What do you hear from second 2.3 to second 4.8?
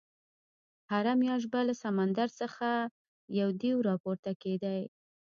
څخه یو دېو راپورته کېدی.